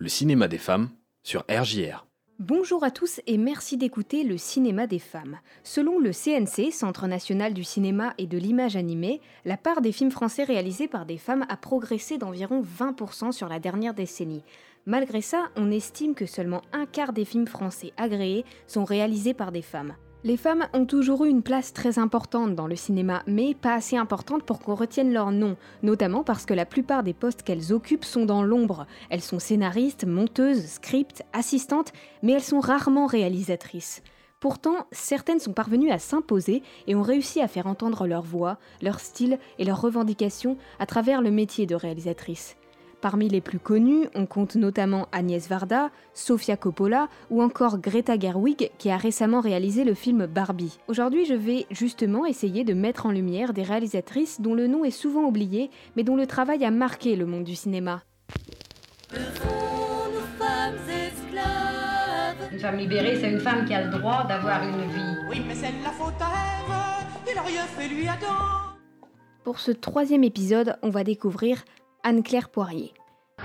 [0.00, 0.88] le cinéma des femmes
[1.22, 2.06] sur RJR.
[2.38, 5.38] Bonjour à tous et merci d'écouter le cinéma des femmes.
[5.62, 10.10] Selon le CNC, Centre national du cinéma et de l'image animée, la part des films
[10.10, 14.42] français réalisés par des femmes a progressé d'environ 20% sur la dernière décennie.
[14.86, 19.52] Malgré ça, on estime que seulement un quart des films français agréés sont réalisés par
[19.52, 19.94] des femmes.
[20.22, 23.96] Les femmes ont toujours eu une place très importante dans le cinéma, mais pas assez
[23.96, 28.04] importante pour qu'on retienne leur nom, notamment parce que la plupart des postes qu'elles occupent
[28.04, 28.86] sont dans l'ombre.
[29.08, 34.02] Elles sont scénaristes, monteuses, script, assistantes, mais elles sont rarement réalisatrices.
[34.40, 39.00] Pourtant, certaines sont parvenues à s'imposer et ont réussi à faire entendre leur voix, leur
[39.00, 42.56] style et leurs revendications à travers le métier de réalisatrice.
[43.00, 48.70] Parmi les plus connus, on compte notamment Agnès Varda, Sofia Coppola ou encore Greta Gerwig
[48.76, 50.78] qui a récemment réalisé le film Barbie.
[50.86, 54.90] Aujourd'hui, je vais justement essayer de mettre en lumière des réalisatrices dont le nom est
[54.90, 58.02] souvent oublié, mais dont le travail a marqué le monde du cinéma.
[62.52, 65.16] Une femme libérée, c'est une femme qui a le droit d'avoir une vie.
[65.30, 67.32] Oui, mais c'est la faute à Ève.
[67.32, 68.60] Il a rien fait lui Adam.
[69.44, 71.64] Pour ce troisième épisode, on va découvrir
[72.02, 72.94] Anne-Claire Poirier.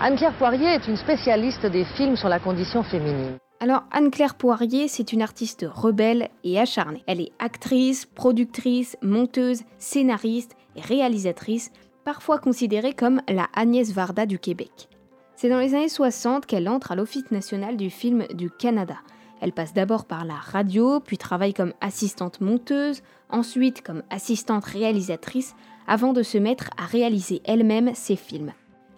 [0.00, 3.38] Anne-Claire Poirier est une spécialiste des films sur la condition féminine.
[3.60, 7.02] Alors Anne-Claire Poirier, c'est une artiste rebelle et acharnée.
[7.06, 11.70] Elle est actrice, productrice, monteuse, scénariste et réalisatrice,
[12.04, 14.88] parfois considérée comme la Agnès Varda du Québec.
[15.36, 18.96] C'est dans les années 60 qu'elle entre à l'Office national du film du Canada.
[19.40, 25.56] Elle passe d'abord par la radio, puis travaille comme assistante monteuse, ensuite comme assistante réalisatrice,
[25.86, 28.52] avant de se mettre à réaliser elle-même ses films.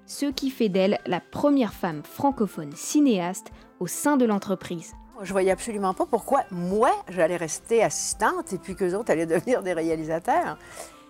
[0.06, 4.94] Ce qui fait d'elle la première femme francophone cinéaste au sein de l'entreprise.
[5.22, 9.62] Je voyais absolument pas pourquoi moi j'allais rester assistante et puis qu'eux autres allaient devenir
[9.62, 10.58] des réalisateurs.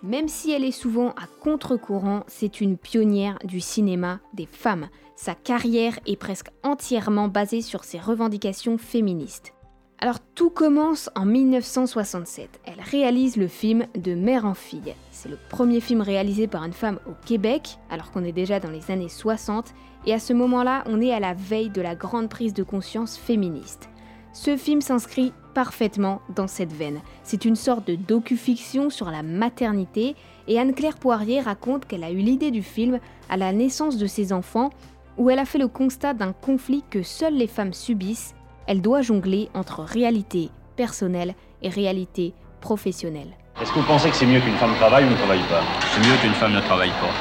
[0.03, 4.89] Même si elle est souvent à contre-courant, c'est une pionnière du cinéma des femmes.
[5.15, 9.54] Sa carrière est presque entièrement basée sur ses revendications féministes.
[9.99, 12.59] Alors tout commence en 1967.
[12.65, 14.93] Elle réalise le film De mère en fille.
[15.11, 18.69] C'est le premier film réalisé par une femme au Québec, alors qu'on est déjà dans
[18.69, 19.73] les années 60,
[20.05, 23.17] et à ce moment-là, on est à la veille de la grande prise de conscience
[23.17, 23.89] féministe.
[24.33, 26.99] Ce film s'inscrit parfaitement dans cette veine.
[27.23, 30.15] C'est une sorte de docu-fiction sur la maternité,
[30.49, 32.99] et Anne-Claire Poirier raconte qu'elle a eu l'idée du film
[33.29, 34.71] à la naissance de ses enfants,
[35.17, 38.35] où elle a fait le constat d'un conflit que seules les femmes subissent
[38.67, 43.37] elle doit jongler entre réalité personnelle et réalité professionnelle.
[43.61, 45.61] Est-ce que vous pensez que c'est mieux qu'une femme travaille ou ne travaille pas?
[45.93, 47.13] C'est mieux qu'une femme ne travaille pas.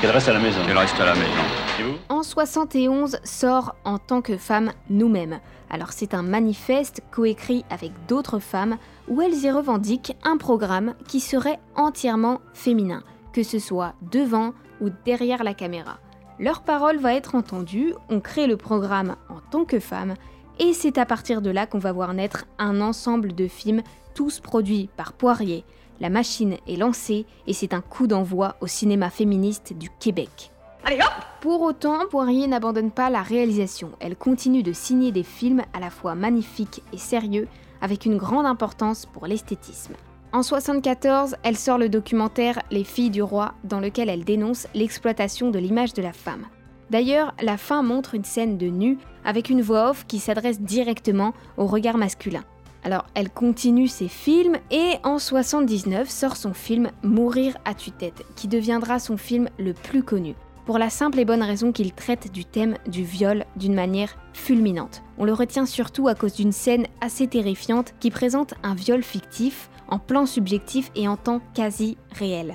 [0.00, 1.42] Qu'elle reste à la maison Elle reste à la maison.
[1.78, 1.96] Et vous?
[2.08, 5.40] En 71 sort En tant que femme nous-mêmes.
[5.70, 8.78] Alors c'est un manifeste coécrit avec d'autres femmes
[9.08, 14.88] où elles y revendiquent un programme qui serait entièrement féminin, que ce soit devant ou
[15.04, 15.98] derrière la caméra.
[16.38, 20.14] Leur parole va être entendue, on crée le programme En tant que femme
[20.58, 23.82] et c'est à partir de là qu'on va voir naître un ensemble de films,
[24.14, 25.64] tous produits par Poirier.
[26.00, 30.50] La machine est lancée et c'est un coup d'envoi au cinéma féministe du Québec.
[30.84, 31.10] Allez hop
[31.40, 33.90] Pour autant, Poirier n'abandonne pas la réalisation.
[34.00, 37.48] Elle continue de signer des films à la fois magnifiques et sérieux,
[37.80, 39.94] avec une grande importance pour l'esthétisme.
[40.32, 45.50] En 1974, elle sort le documentaire Les filles du roi, dans lequel elle dénonce l'exploitation
[45.50, 46.46] de l'image de la femme.
[46.90, 51.34] D'ailleurs, la fin montre une scène de nu avec une voix off qui s'adresse directement
[51.56, 52.44] au regard masculin.
[52.84, 58.48] Alors, elle continue ses films et en 79 sort son film Mourir à tue-tête, qui
[58.48, 60.34] deviendra son film le plus connu.
[60.64, 65.02] Pour la simple et bonne raison qu'il traite du thème du viol d'une manière fulminante.
[65.16, 69.70] On le retient surtout à cause d'une scène assez terrifiante qui présente un viol fictif,
[69.88, 72.54] en plan subjectif et en temps quasi réel.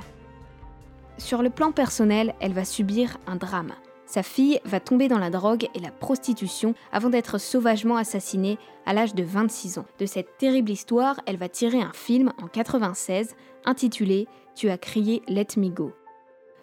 [1.17, 3.73] Sur le plan personnel, elle va subir un drame.
[4.05, 8.93] Sa fille va tomber dans la drogue et la prostitution avant d'être sauvagement assassinée à
[8.93, 9.85] l'âge de 26 ans.
[9.99, 15.21] De cette terrible histoire, elle va tirer un film en 96 intitulé Tu as crié
[15.27, 15.93] Let Me Go.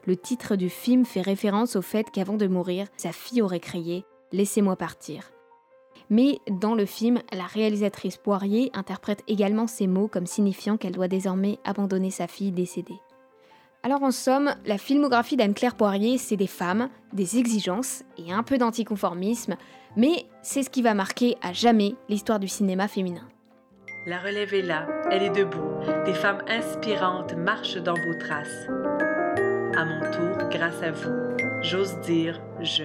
[0.06, 4.04] Le titre du film fait référence au fait qu'avant de mourir, sa fille aurait crié
[4.32, 5.32] Laissez-moi partir.
[6.08, 11.08] Mais dans le film, la réalisatrice Poirier interprète également ces mots comme signifiant qu'elle doit
[11.08, 13.00] désormais abandonner sa fille décédée.
[13.82, 18.58] Alors en somme, la filmographie d'Anne-Claire Poirier, c'est des femmes, des exigences et un peu
[18.58, 19.56] d'anticonformisme,
[19.96, 23.26] mais c'est ce qui va marquer à jamais l'histoire du cinéma féminin.
[24.06, 25.80] La relève est là, elle est debout.
[26.04, 28.66] Des femmes inspirantes marchent dans vos traces.
[29.76, 32.84] À mon tour, grâce à vous, j'ose dire je.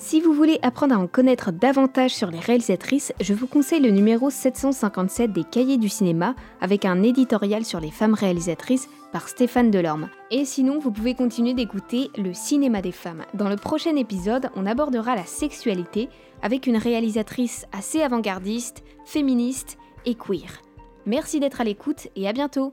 [0.00, 3.90] Si vous voulez apprendre à en connaître davantage sur les réalisatrices, je vous conseille le
[3.90, 9.72] numéro 757 des Cahiers du cinéma avec un éditorial sur les femmes réalisatrices par Stéphane
[9.72, 10.08] Delorme.
[10.30, 13.24] Et sinon, vous pouvez continuer d'écouter le cinéma des femmes.
[13.34, 16.08] Dans le prochain épisode, on abordera la sexualité
[16.42, 20.62] avec une réalisatrice assez avant-gardiste, féministe et queer.
[21.06, 22.72] Merci d'être à l'écoute et à bientôt